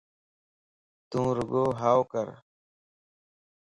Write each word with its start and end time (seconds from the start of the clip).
تو 1.09 1.21
رڳو 1.37 1.63
ھائوڪَر 1.79 2.27